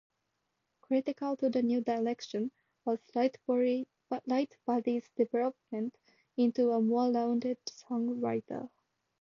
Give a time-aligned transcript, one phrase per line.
[0.81, 2.51] Critical to the new direction
[2.85, 3.85] was Lightbody's
[5.15, 5.95] development
[6.37, 8.67] into a more rounded songwriter.